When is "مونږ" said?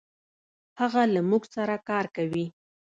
1.29-1.43